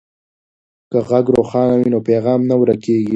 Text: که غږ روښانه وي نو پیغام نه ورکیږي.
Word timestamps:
که 0.91 0.99
غږ 1.09 1.25
روښانه 1.35 1.73
وي 1.79 1.87
نو 1.93 1.99
پیغام 2.09 2.41
نه 2.49 2.55
ورکیږي. 2.61 3.09